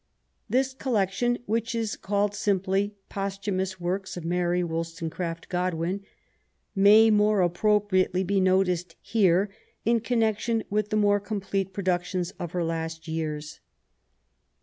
[0.49, 6.03] This collection, which is called simply Posthumous Works of Mary WoUstonecraft Godwin,
[6.73, 9.51] may more appropriately be noticed here
[9.85, 13.59] in connection with the more complete productions of her last years.